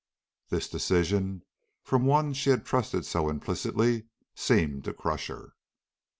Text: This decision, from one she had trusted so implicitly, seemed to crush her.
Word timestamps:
This 0.49 0.67
decision, 0.67 1.43
from 1.83 2.07
one 2.07 2.33
she 2.33 2.49
had 2.49 2.65
trusted 2.65 3.05
so 3.05 3.29
implicitly, 3.29 4.05
seemed 4.33 4.83
to 4.85 4.95
crush 4.95 5.27
her. 5.27 5.53